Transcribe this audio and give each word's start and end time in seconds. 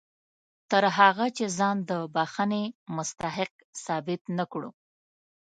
تر 0.71 0.83
هغه 0.97 1.25
چې 1.37 1.45
ځان 1.57 1.77
د 1.89 1.91
بښنې 2.13 2.63
مستحق 2.95 3.53
ثابت 3.83 4.21
نه 4.37 4.45
کړو. 4.51 4.69